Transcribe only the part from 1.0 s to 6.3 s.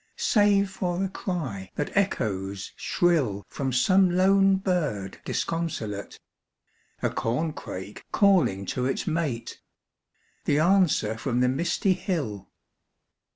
a cry that echoes shrill From some lone bird disconsolate;